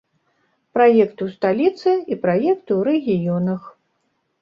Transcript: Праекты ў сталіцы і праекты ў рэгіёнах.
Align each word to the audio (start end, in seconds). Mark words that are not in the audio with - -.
Праекты 0.77 1.21
ў 1.27 1.35
сталіцы 1.37 1.91
і 2.11 2.19
праекты 2.25 2.71
ў 2.79 2.83
рэгіёнах. 2.91 3.73